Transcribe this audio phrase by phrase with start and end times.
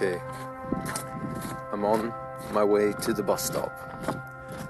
[0.00, 0.20] Okay,
[1.72, 2.14] I'm on
[2.52, 3.72] my way to the bus stop.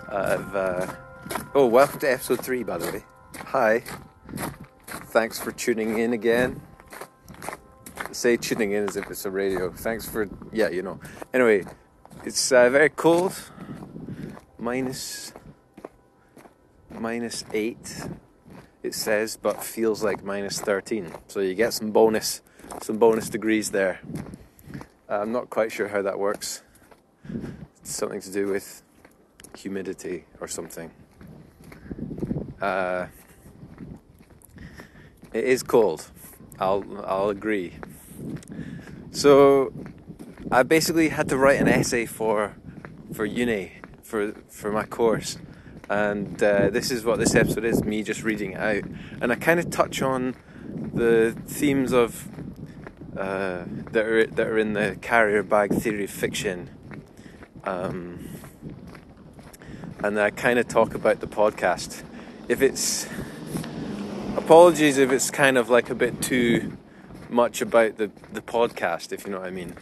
[0.08, 0.86] Uh,
[1.54, 3.04] oh, welcome to episode three, by the way.
[3.48, 3.82] Hi,
[4.86, 6.62] thanks for tuning in again.
[8.10, 9.70] Say tuning in as if it's a radio.
[9.70, 10.98] Thanks for, yeah, you know.
[11.34, 11.66] Anyway,
[12.24, 13.34] it's uh, very cold.
[14.58, 15.34] Minus,
[16.98, 18.02] minus eight,
[18.82, 21.12] it says, but feels like minus 13.
[21.26, 22.40] So you get some bonus,
[22.80, 24.00] some bonus degrees there.
[25.10, 26.62] I'm not quite sure how that works.
[27.80, 28.82] It's something to do with
[29.56, 30.90] humidity or something.
[32.60, 33.06] Uh,
[35.32, 36.10] it is cold.
[36.58, 37.74] I'll I'll agree.
[39.10, 39.72] So
[40.52, 42.56] I basically had to write an essay for
[43.14, 45.38] for uni for for my course,
[45.88, 48.84] and uh, this is what this episode is: me just reading it out,
[49.22, 50.34] and I kind of touch on
[50.92, 52.28] the themes of
[53.18, 56.70] uh, that are that are in the carrier bag theory of fiction,
[57.64, 58.28] um,
[60.02, 62.04] and I kind of talk about the podcast.
[62.48, 63.08] If it's
[64.36, 66.76] apologies if it's kind of like a bit too
[67.28, 69.74] much about the the podcast, if you know what I mean,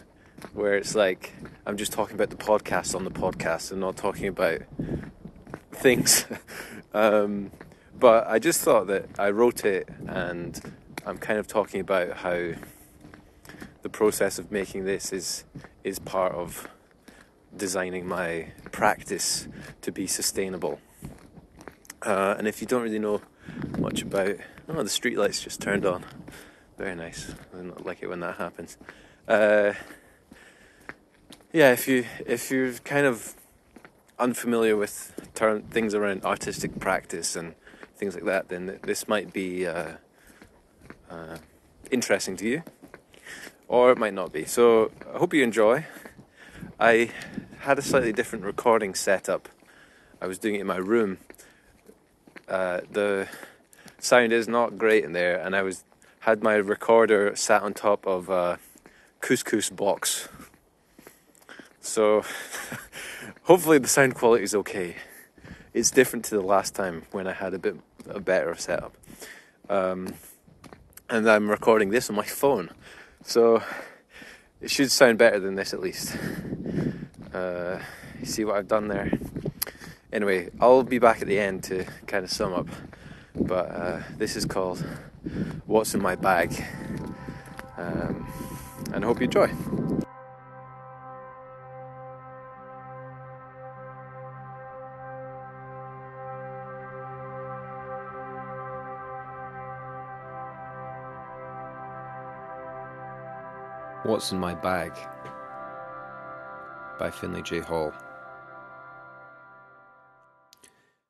[0.53, 1.33] where it's like
[1.65, 4.61] I'm just talking about the podcast on the podcast and not talking about
[5.71, 6.25] things.
[6.93, 7.51] um,
[7.99, 10.59] but I just thought that I wrote it and
[11.05, 12.53] I'm kind of talking about how
[13.87, 15.45] the process of making this is
[15.85, 16.67] is part of
[17.55, 19.47] designing my practice
[19.81, 20.81] to be sustainable.
[22.01, 23.21] Uh, and if you don't really know
[23.79, 24.35] much about,
[24.67, 26.03] oh, the streetlights just turned on.
[26.77, 27.33] Very nice.
[27.53, 28.77] I don't like it when that happens.
[29.25, 29.71] Uh,
[31.53, 33.35] yeah, if you if you're kind of
[34.19, 34.91] unfamiliar with
[35.71, 37.55] things around artistic practice and
[37.95, 39.93] things like that, then this might be uh,
[41.09, 41.37] uh,
[41.89, 42.63] interesting to you
[43.67, 44.45] or it might not be.
[44.45, 45.85] So I hope you enjoy.
[46.79, 47.09] I
[47.59, 49.49] had a slightly different recording setup.
[50.21, 51.17] I was doing it in my room.
[52.47, 53.27] Uh, the
[53.99, 55.83] sound is not great in there, and I was
[56.21, 58.59] had my recorder sat on top of a
[59.21, 60.27] couscous box.
[61.81, 62.23] So
[63.43, 64.95] hopefully the sound quality is okay.
[65.73, 67.77] It's different to the last time when I had a bit
[68.09, 68.95] a better setup.
[69.69, 70.13] Um,
[71.09, 72.69] and I'm recording this on my phone.
[73.27, 73.61] So
[74.61, 76.15] it should sound better than this at least.
[77.33, 77.77] Uh,
[78.23, 79.11] see what I've done there?
[80.13, 82.67] Anyway, I'll be back at the end to kind of sum up.
[83.35, 84.79] But uh, this is called
[85.65, 86.53] What's in My Bag.
[87.77, 88.31] Um,
[88.93, 89.86] and I hope you enjoy.
[104.07, 104.93] What's in My Bag
[106.97, 107.59] by Finley J.
[107.59, 107.91] Hall.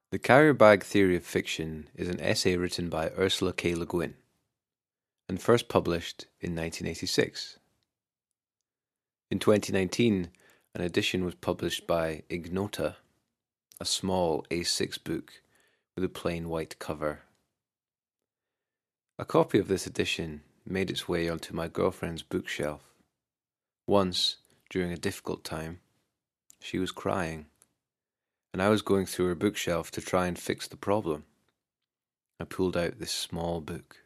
[0.10, 3.76] The Carrier Bag Theory of Fiction is an essay written by Ursula K.
[3.76, 4.16] Le Guin
[5.30, 7.60] and first published in 1986.
[9.30, 10.30] In 2019,
[10.74, 12.96] an edition was published by Ignota,
[13.80, 15.34] a small A6 book
[15.94, 17.20] with a plain white cover.
[19.20, 22.82] A copy of this edition made its way onto my girlfriend's bookshelf.
[23.88, 24.38] Once,
[24.70, 25.80] during a difficult time,
[26.60, 27.46] she was crying,
[28.54, 31.26] and I was going through her bookshelf to try and fix the problem.
[32.40, 33.98] I pulled out this small book.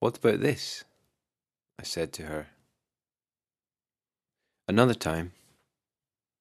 [0.00, 0.84] What about this?
[1.78, 2.48] I said to her.
[4.68, 5.32] Another time,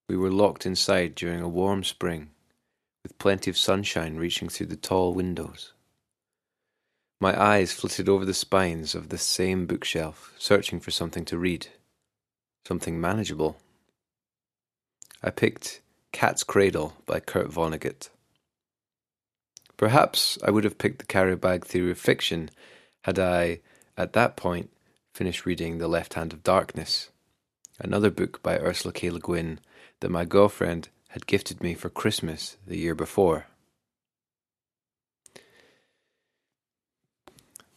[0.10, 2.32] we were locked inside during a warm spring,
[3.04, 5.74] with plenty of sunshine reaching through the tall windows.
[7.22, 11.68] My eyes flitted over the spines of the same bookshelf, searching for something to read,
[12.68, 13.58] something manageable.
[15.22, 18.10] I picked Cat's Cradle by Kurt Vonnegut.
[19.78, 22.50] Perhaps I would have picked the carrier bag theory of fiction
[23.04, 23.60] had I,
[23.96, 24.72] at that point,
[25.14, 27.12] finished reading The Left Hand of Darkness,
[27.80, 29.12] another book by Ursula K.
[29.12, 29.60] Le Guin
[30.00, 33.46] that my girlfriend had gifted me for Christmas the year before.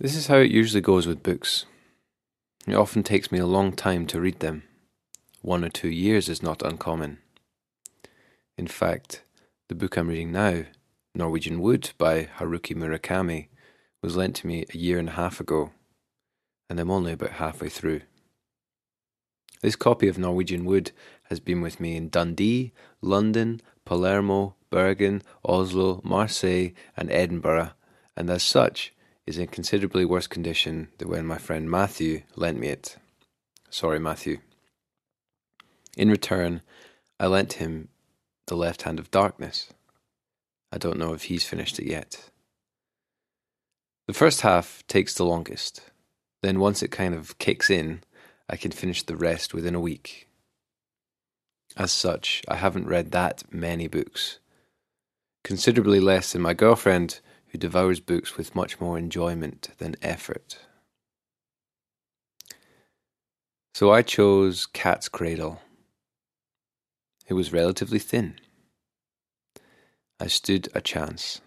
[0.00, 1.66] This is how it usually goes with books.
[2.66, 4.64] It often takes me a long time to read them.
[5.40, 7.18] One or two years is not uncommon.
[8.58, 9.22] In fact,
[9.68, 10.64] the book I'm reading now,
[11.14, 13.46] Norwegian Wood by Haruki Murakami,
[14.02, 15.70] was lent to me a year and a half ago,
[16.68, 18.00] and I'm only about halfway through.
[19.62, 20.90] This copy of Norwegian Wood
[21.30, 27.70] has been with me in Dundee, London, Palermo, Bergen, Oslo, Marseille, and Edinburgh,
[28.16, 28.92] and as such,
[29.26, 32.96] is in considerably worse condition than when my friend Matthew lent me it.
[33.70, 34.38] Sorry, Matthew.
[35.96, 36.60] In return,
[37.18, 37.88] I lent him
[38.46, 39.72] The Left Hand of Darkness.
[40.70, 42.30] I don't know if he's finished it yet.
[44.06, 45.82] The first half takes the longest.
[46.42, 48.02] Then, once it kind of kicks in,
[48.50, 50.28] I can finish the rest within a week.
[51.76, 54.38] As such, I haven't read that many books.
[55.42, 57.20] Considerably less than my girlfriend,
[57.54, 60.58] who devours books with much more enjoyment than effort.
[63.76, 65.60] So I chose Cat's Cradle.
[67.28, 68.40] It was relatively thin.
[70.18, 71.40] I stood a chance.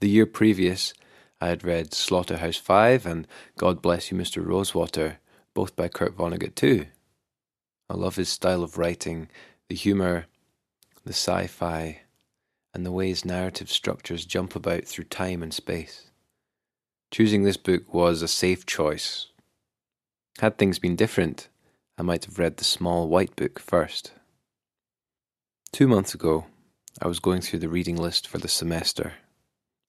[0.00, 0.94] The year previous,
[1.38, 3.26] I had read Slaughterhouse Five and
[3.58, 4.42] God Bless You, Mr.
[4.42, 5.18] Rosewater,
[5.52, 6.86] both by Kurt Vonnegut too.
[7.90, 9.28] I love his style of writing,
[9.68, 10.28] the humour,
[11.04, 12.00] the sci fi,
[12.72, 16.10] and the way his narrative structures jump about through time and space.
[17.10, 19.26] Choosing this book was a safe choice.
[20.38, 21.48] Had things been different,
[21.98, 24.12] I might have read the small white book first.
[25.72, 26.46] Two months ago,
[27.02, 29.14] I was going through the reading list for the semester.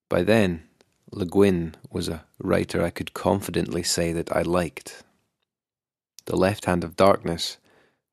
[0.10, 0.64] By then,
[1.12, 5.04] Le Guin was a writer I could confidently say that I liked.
[6.26, 7.58] The Left Hand of Darkness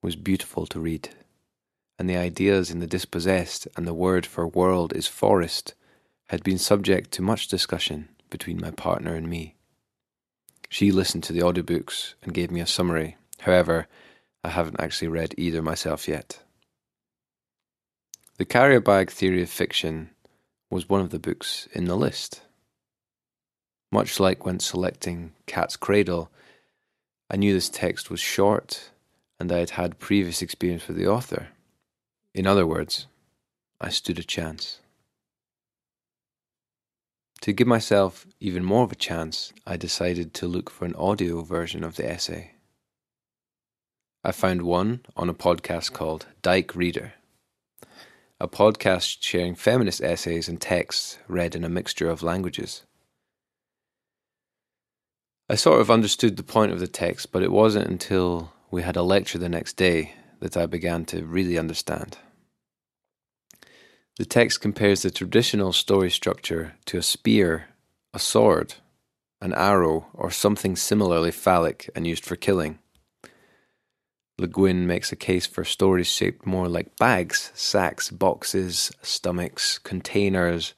[0.03, 1.11] was beautiful to read,
[1.99, 5.75] and the ideas in The Dispossessed and the word for world is forest
[6.29, 9.57] had been subject to much discussion between my partner and me.
[10.69, 13.17] She listened to the audiobooks and gave me a summary.
[13.41, 13.87] However,
[14.45, 16.41] I haven't actually read either myself yet.
[18.37, 20.11] The Carrier Bag Theory of Fiction
[20.71, 22.43] was one of the books in the list.
[23.91, 26.31] Much like when selecting Cat's Cradle,
[27.31, 28.91] I knew this text was short
[29.41, 31.49] and I had had previous experience with the author.
[32.39, 33.09] In other words,
[33.81, 34.79] I stood a chance.
[37.41, 41.43] To give myself even more of a chance, I decided to look for an audio
[41.43, 42.53] version of the essay.
[44.23, 47.15] I found one on a podcast called Dæyke Reader,
[48.39, 52.85] a podcast sharing feminist essays and texts read in a mixture of languages.
[55.49, 58.95] I sort of understood the point of the text, but it wasn't until we had
[58.95, 62.17] a lecture the next day that I began to really understand.
[64.19, 67.67] The text compares the traditional story structure to a spear,
[68.13, 68.75] a sword,
[69.41, 72.81] an arrow, or something similarly phallic and used for killing.
[74.37, 80.75] Le Guin makes a case for stories shaped more like bags, sacks, boxes, stomachs, containers,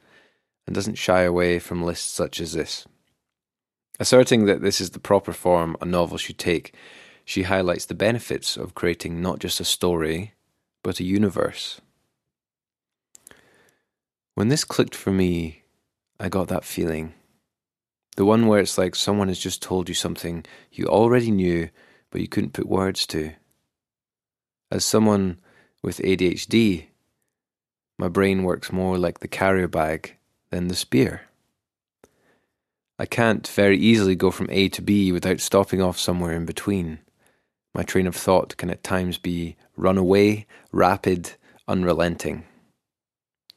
[0.67, 2.87] and doesn't shy away from lists such as this.
[3.99, 6.75] Asserting that this is the proper form a novel should take,
[7.25, 10.35] she highlights the benefits of creating not just a story,
[10.83, 11.81] but a universe.
[14.41, 15.65] When this clicked for me,
[16.19, 17.13] I got that feeling.
[18.17, 21.69] The one where it's like someone has just told you something you already knew,
[22.11, 23.33] but you couldn't put words to.
[24.71, 25.41] As someone
[25.83, 26.87] with ADHD,
[27.99, 30.17] my brain works more like the carrier bag
[30.49, 31.27] than the spear.
[32.99, 37.01] I can't very easily go from A to B without stopping off somewhere in between.
[37.75, 41.33] My train of thought can at times be runaway, rapid,
[41.69, 42.45] unrelenting.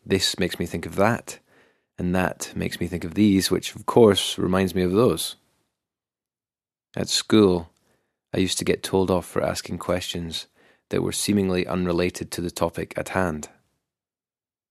[0.06, 1.40] This makes me think of that,
[1.98, 5.36] and that makes me think of these, which of course reminds me of those.
[6.96, 7.70] At school,
[8.34, 10.48] I used to get told off for asking questions
[10.90, 13.50] that were seemingly unrelated to the topic at hand.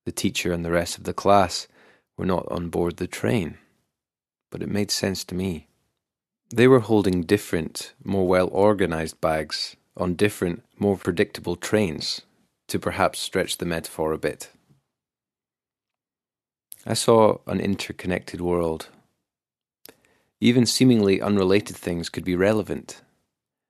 [0.05, 1.67] The teacher and the rest of the class
[2.17, 3.57] were not on board the train
[4.53, 5.65] but it made sense to me.
[6.53, 12.21] They were holding different, more well organized bags on different, more predictable trains,
[12.67, 14.51] to perhaps stretch the metaphor a bit.
[16.85, 18.89] I saw an interconnected world.
[20.41, 23.01] Even seemingly unrelated things could be relevant.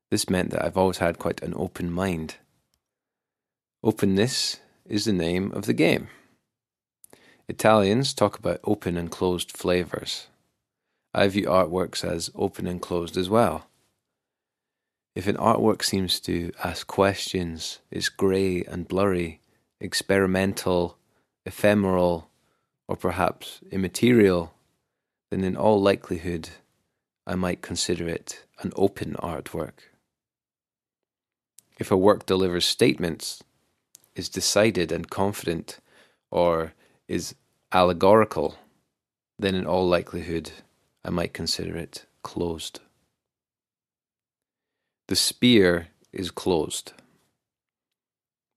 [0.09, 2.37] This meant that I've always had quite an open mind.
[3.83, 6.07] Openness is the name of the game.
[7.47, 10.27] Italians talk about open and closed flavors.
[11.13, 13.67] I view artworks as open and closed as well.
[15.15, 19.39] If an artwork seems to ask questions, it's grey and blurry,
[19.79, 20.97] experimental,
[21.45, 22.31] ephemeral,
[22.93, 24.53] or perhaps immaterial,
[25.31, 26.49] then in all likelihood
[27.25, 29.89] I might consider it an open artwork.
[31.79, 33.43] If a work delivers statements,
[34.15, 35.79] is decided and confident,
[36.29, 36.73] or
[37.07, 37.33] is
[37.71, 38.57] allegorical,
[39.39, 40.51] then in all likelihood
[41.03, 42.79] I might consider it closed.
[45.07, 46.93] The spear is closed,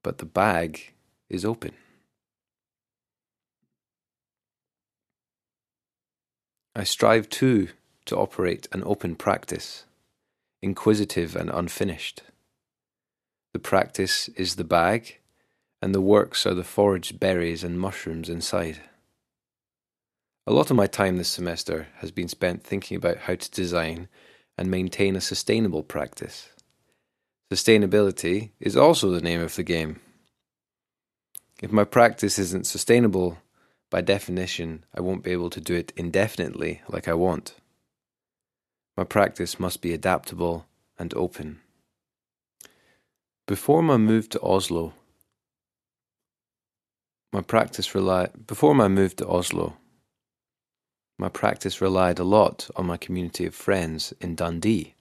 [0.02, 0.92] but the bag
[1.30, 1.72] is open.
[6.78, 7.68] I strive too
[8.04, 9.86] to operate an open practice,
[10.60, 12.22] inquisitive and unfinished.
[13.54, 15.16] the practice is the bag,
[15.80, 18.82] and the works are the foraged berries and mushrooms inside.
[20.46, 24.08] A lot of my time this semester has been spent thinking about how to design
[24.58, 26.50] and maintain a sustainable practice.
[27.50, 30.00] Sustainability is also the name of the game.
[31.62, 33.38] If my practice isn't sustainable,
[33.90, 37.54] by definition, I won't be able to do it indefinitely like I want.
[38.96, 40.66] My practice must be adaptable
[40.98, 41.60] and open.
[43.46, 44.94] Before my move to Oslo,
[47.32, 49.76] my practice relied before my move to Oslo,
[51.18, 54.94] my practice relied a lot on my community of friends in Dundee.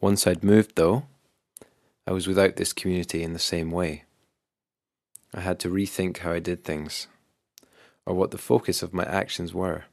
[0.00, 1.06] Once I'd moved, though,
[2.06, 4.04] I was without this community in the same way.
[5.34, 7.08] I had to rethink how I did things,
[8.08, 9.84] or what the focus of my actions were.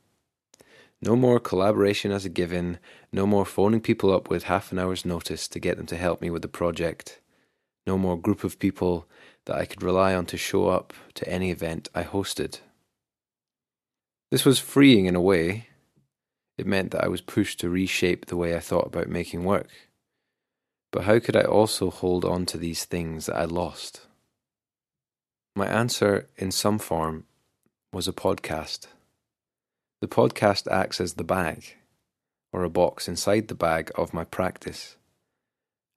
[1.01, 2.79] No more collaboration as a given,
[3.11, 6.21] no more phoning people up with half an hour's notice to get them to help
[6.21, 7.19] me with the project,
[7.85, 9.05] no more group of people
[9.47, 12.59] that I could rely on to show up to any event I hosted.
[14.31, 15.67] This was freeing in a way.
[16.57, 19.69] It meant that I was pushed to reshape the way I thought about making work.
[20.93, 24.07] But how could I also hold on to these things that I lost?
[25.53, 27.25] My answer, in some form,
[27.95, 28.87] was a podcast.
[30.01, 31.77] The podcast acts as the bag,
[32.51, 34.97] or a box inside the bag of my practice.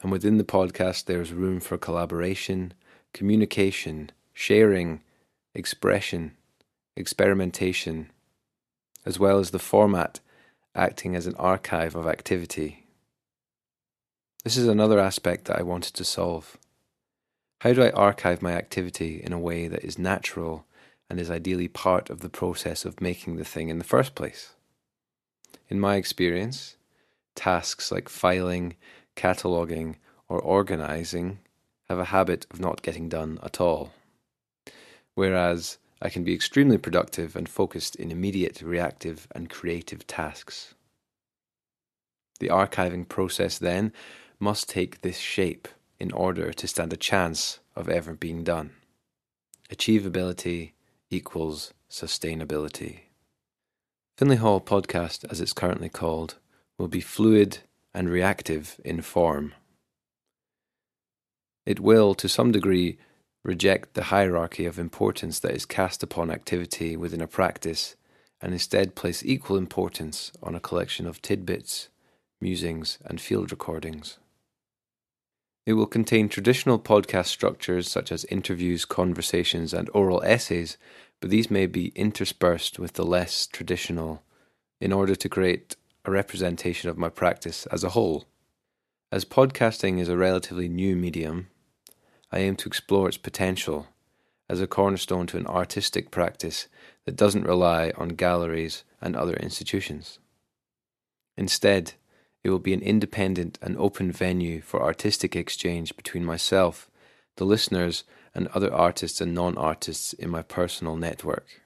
[0.01, 2.73] And within the podcast, there's room for collaboration,
[3.13, 5.01] communication, sharing,
[5.57, 6.37] expression,
[6.97, 8.13] experimentation,
[9.05, 10.21] as well as the format
[10.77, 12.87] acting as an archive of activity.
[14.45, 16.59] This is another aspect that I wanted to solve.
[17.63, 20.65] How do I archive my activity in a way that is natural
[21.09, 24.55] and is ideally part of the process of making the thing in the first place?
[25.69, 26.77] In my experience,
[27.35, 28.77] tasks like filing,
[29.17, 29.97] cataloguing,
[30.29, 31.39] or organizing
[31.89, 33.93] have a habit of not getting done at all.
[35.15, 40.75] Whereas I can be extremely productive and focused in immediate, reactive, and creative tasks.
[42.41, 43.93] The archiving process then
[44.39, 45.67] must take this shape
[45.99, 48.71] in order to stand a chance of ever being done.
[49.71, 50.73] Achievability
[51.11, 53.01] equals sustainability.
[54.17, 56.37] Finley Hall Podcast, as it's currently called,
[56.77, 57.59] will be fluid
[57.95, 59.55] and reactive in form.
[61.65, 62.99] It will, to some degree,
[63.45, 67.95] reject the hierarchy of importance that is cast upon activity within a practice
[68.41, 71.89] and instead place equal importance on a collection of tidbits,
[72.41, 74.19] musings, and field recordings.
[75.69, 80.79] It will contain traditional podcast structures such as interviews, conversations, and oral essays,
[81.21, 84.23] but these may be interspersed with the less traditional
[84.81, 88.25] in order to create a representation of my practice as a whole.
[89.13, 91.49] As podcasting is a relatively new medium,
[92.33, 93.89] I aim to explore its potential
[94.49, 96.69] as a cornerstone to an artistic practice
[97.05, 100.19] that doesn't rely on galleries and other institutions.
[101.37, 101.93] Instead,
[102.49, 106.91] it will be an independent and open venue for artistic exchange between myself,
[107.37, 111.61] the listeners, and other artists and non artists in my personal network.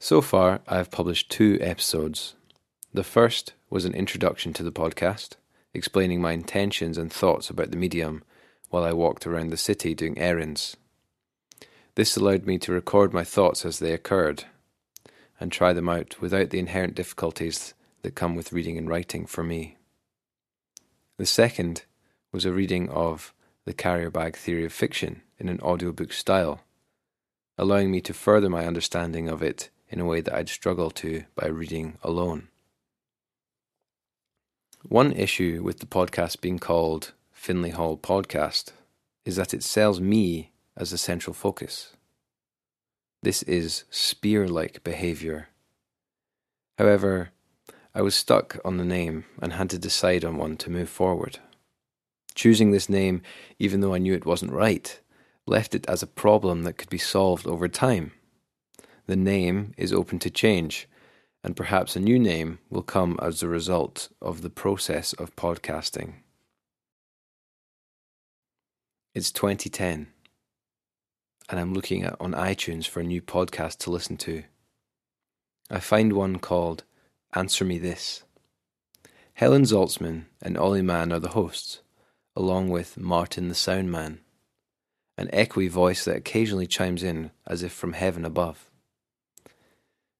[0.00, 2.34] So far, I have published two episodes.
[2.92, 5.36] The first was an introduction to the podcast,
[5.72, 8.24] explaining my intentions and thoughts about the medium
[8.70, 10.76] while I walked around the city doing errands.
[11.94, 14.46] This allowed me to record my thoughts as they occurred
[15.38, 19.42] and try them out without the inherent difficulties that come with reading and writing for
[19.42, 19.76] me.
[21.18, 21.84] The second
[22.32, 26.62] was a reading of The Carrier Bag Theory of Fiction in an audiobook style,
[27.58, 31.24] allowing me to further my understanding of it in a way that I'd struggle to
[31.34, 32.48] by reading alone.
[34.82, 38.72] One issue with the podcast being called Finley Hall Podcast
[39.24, 41.94] is that it sells me as the central focus.
[43.22, 45.48] This is spear like behaviour.
[46.78, 47.32] However,
[47.92, 51.40] I was stuck on the name and had to decide on one to move forward.
[52.34, 53.22] Choosing this name,
[53.58, 55.00] even though I knew it wasn't right,
[55.46, 58.12] left it as a problem that could be solved over time.
[59.06, 60.88] The name is open to change,
[61.42, 66.14] and perhaps a new name will come as a result of the process of podcasting.
[69.16, 70.06] It's 2010,
[71.48, 74.44] and I'm looking at on iTunes for a new podcast to listen to.
[75.68, 76.84] I find one called
[77.32, 78.24] Answer Me This.
[79.34, 81.80] Helen Zaltzman and Ollie Mann are the hosts,
[82.34, 84.18] along with Martin the Sound Man,
[85.16, 88.68] an echoey voice that occasionally chimes in as if from heaven above.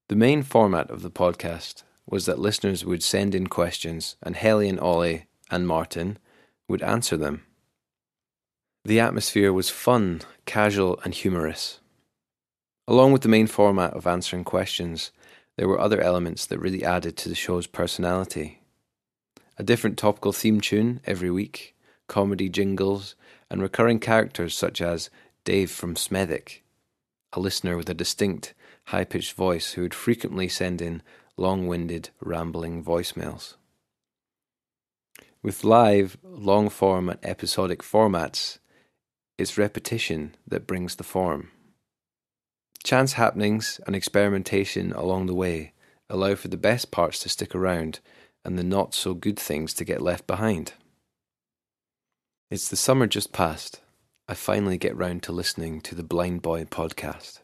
[0.08, 4.68] The main format of the podcast was that listeners would send in questions, and Helly
[4.68, 6.16] and Ollie and Martin
[6.68, 7.44] would answer them.
[8.84, 11.80] The atmosphere was fun, casual, and humorous.
[12.86, 15.10] Along with the main format of answering questions,
[15.60, 18.62] there were other elements that really added to the show's personality.
[19.58, 21.76] A different topical theme tune every week,
[22.08, 23.14] comedy jingles,
[23.50, 25.10] and recurring characters such as
[25.44, 26.62] Dave from Smethwick,
[27.34, 31.02] a listener with a distinct, high pitched voice who would frequently send in
[31.36, 33.56] long winded, rambling voicemails.
[35.42, 38.60] With live, long form, and episodic formats,
[39.36, 41.50] it's repetition that brings the form.
[42.82, 45.72] Chance happenings and experimentation along the way
[46.08, 48.00] allow for the best parts to stick around
[48.44, 50.72] and the not so good things to get left behind.
[52.50, 53.80] It's the summer just past.
[54.26, 57.40] I finally get round to listening to the Blindboy podcast,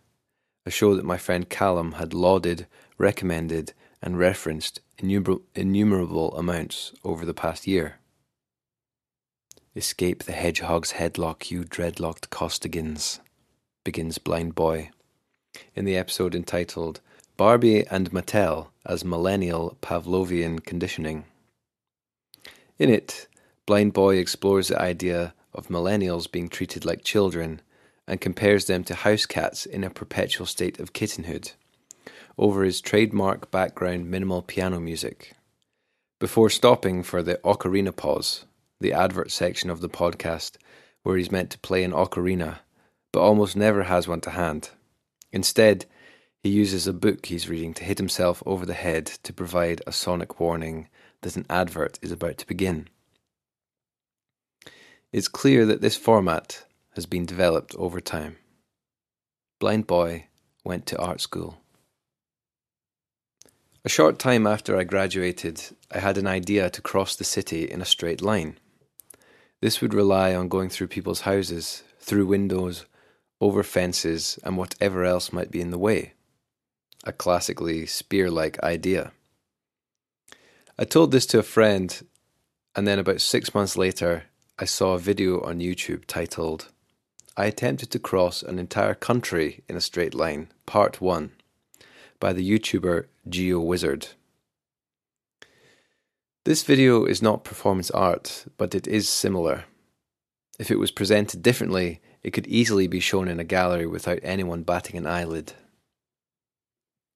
[0.65, 2.67] a show that my friend Callum had lauded,
[2.99, 7.97] recommended, and referenced innumerable, innumerable amounts over the past year.
[9.75, 13.21] Escape the hedgehog's headlock, you dreadlocked Costigans,
[13.85, 14.91] begins Blindboy,
[15.75, 17.01] in the episode entitled
[17.37, 21.25] Barbie and Mattel as Millennial Pavlovian Conditioning.
[22.79, 23.27] In it,
[23.67, 27.61] Blindboy explores the idea of millennials being treated like children
[28.07, 31.53] and compares them to house cats in a perpetual state of kittenhood
[32.39, 35.35] over his trademark background minimal piano music.
[36.19, 38.45] Before stopping for the ocarina pause,
[38.81, 40.57] the advert section of the podcast,
[41.03, 42.59] where he's meant to play an ocarina,
[43.13, 44.71] but almost never has one to hand.
[45.37, 45.85] Instead,
[46.43, 49.93] he uses a book he's reading to hit himself over the head to provide a
[49.93, 50.89] sonic warning
[51.21, 52.89] that an advert is about to begin.
[55.13, 56.65] It's clear that this format
[56.95, 58.39] has been developed over time.
[59.61, 60.25] Blindboy
[60.65, 61.59] went to art school.
[63.85, 65.61] A short time after I graduated,
[65.93, 68.59] I had an idea to cross the city in a straight line.
[69.61, 72.87] This would rely on going through people's houses, through windows,
[73.41, 76.13] over fences, and whatever else might be in the way.
[77.05, 79.13] A classically spear like idea.
[80.79, 82.07] I told this to a friend,
[82.75, 84.25] and then about six months later,
[84.59, 86.69] I saw a video on YouTube titled,
[87.37, 91.33] I Attempted to Cross an Entire Country in a Straight Line, Part 1,
[92.19, 94.15] by the YouTuber GeoWizard.
[96.47, 99.65] This video is not performance art, but it is similar.
[100.59, 104.65] If it was presented differently, it could easily be shown in a gallery without anyone
[104.65, 105.53] batting an eyelid.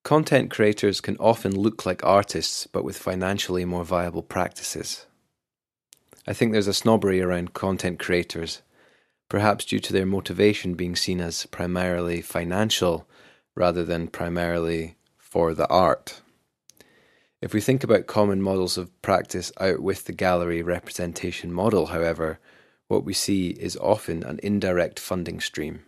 [0.04, 5.06] Content creators can often look like artists, but with financially more viable practices.
[6.28, 8.62] I think there's a snobbery around content creators,
[9.28, 13.08] perhaps due to their motivation being seen as primarily financial
[13.56, 16.20] rather than primarily for the art.
[17.42, 22.38] If we think about common models of practice out with the gallery representation model, however,
[22.90, 25.84] what we see is often an indirect funding stream.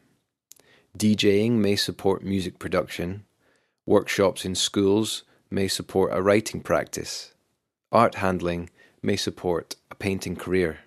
[0.96, 3.24] DJing may support music production,
[3.84, 7.34] workshops in schools may support a writing practice,
[7.90, 8.70] art handling
[9.02, 10.78] may support a painting career.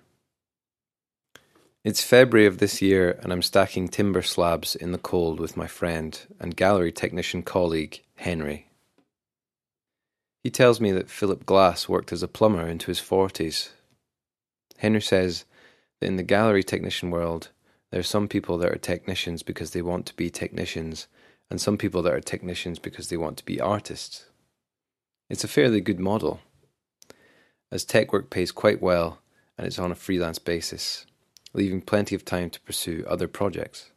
[1.84, 5.67] It's February of this year, and I'm stacking timber slabs in the cold with my
[5.67, 8.69] friend and gallery technician colleague, Henry.
[10.45, 13.71] He tells me that Philip Glass worked as a plumber into his 40s.
[14.78, 15.43] Henry says
[16.01, 17.49] in the gallery technician world,
[17.91, 21.08] there are some people that are technicians because they want to be technicians,
[21.49, 24.25] and some people that are technicians because they want to be artists.
[25.29, 26.41] It's a fairly good model
[27.71, 29.19] as tech work pays quite well
[29.58, 31.05] and it's on a freelance basis,
[31.53, 33.91] leaving plenty of time to pursue other projects.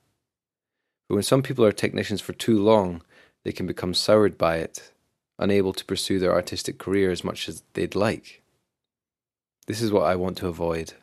[1.08, 3.02] But when some people are technicians for too long,
[3.44, 4.92] they can become soured by it,
[5.38, 8.42] unable to pursue their artistic career as much as they'd like.
[9.66, 10.94] This is what I want to avoid.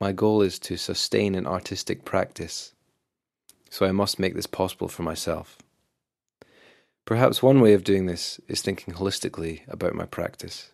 [0.00, 2.72] My goal is to sustain an artistic practice,
[3.68, 5.58] so I must make this possible for myself.
[7.04, 10.70] Perhaps one way of doing this is thinking holistically about my practice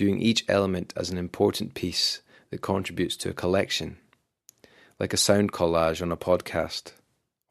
[0.00, 3.98] viewing each element as an important piece that contributes to a collection,
[4.98, 6.92] like a sound collage on a podcast,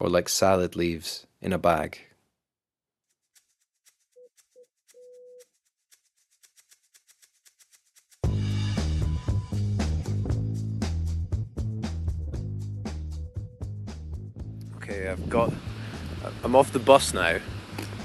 [0.00, 2.00] or like salad leaves in a bag.
[14.90, 15.52] Okay, I've got.
[16.42, 17.38] I'm off the bus now,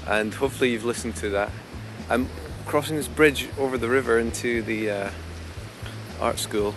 [0.06, 1.50] and hopefully you've listened to that.
[2.08, 2.28] I'm
[2.64, 5.10] crossing this bridge over the river into the uh,
[6.20, 6.76] art school,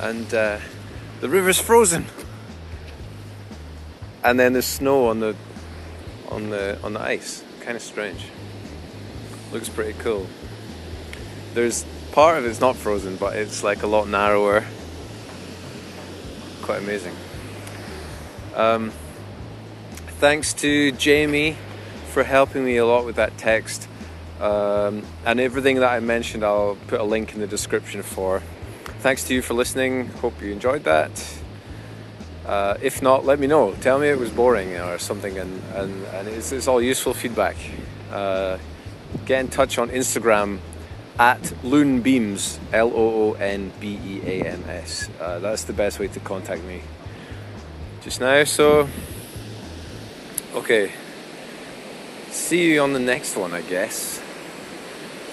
[0.00, 0.58] and uh,
[1.20, 2.04] the river's frozen.
[4.22, 5.34] And then there's snow on the
[6.28, 7.42] on the on the ice.
[7.62, 8.26] Kind of strange.
[9.50, 10.26] Looks pretty cool.
[11.54, 14.66] There's part of it's not frozen, but it's like a lot narrower,
[16.60, 17.14] quite amazing.
[18.54, 18.92] Um,
[20.18, 21.56] thanks to Jamie
[22.08, 23.88] for helping me a lot with that text.
[24.40, 28.42] Um, and everything that I mentioned, I'll put a link in the description for.
[29.00, 30.08] Thanks to you for listening.
[30.08, 31.10] Hope you enjoyed that.
[32.46, 33.74] Uh, if not, let me know.
[33.80, 37.56] Tell me it was boring or something, and, and, and it's, it's all useful feedback.
[38.10, 38.58] Uh,
[39.26, 40.60] get in touch on Instagram
[41.18, 45.10] at Loonbeams, L O O N B E A M S.
[45.20, 46.82] Uh, that's the best way to contact me
[48.02, 48.44] just now.
[48.44, 48.88] So,
[50.56, 50.90] okay.
[52.30, 54.20] See you on the next one, I guess.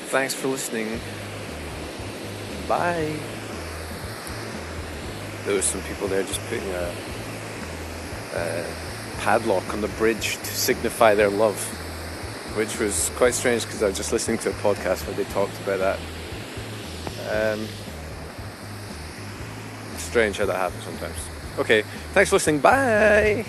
[0.07, 0.99] Thanks for listening.
[2.67, 3.15] Bye.
[5.45, 6.93] There was some people there just putting a,
[8.36, 8.65] a
[9.19, 11.57] padlock on the bridge to signify their love,
[12.55, 15.59] which was quite strange because I was just listening to a podcast where they talked
[15.62, 15.99] about that.
[17.29, 17.67] Um,
[19.97, 21.17] strange how that happens sometimes.
[21.57, 21.81] Okay,
[22.13, 22.59] thanks for listening.
[22.59, 23.45] Bye.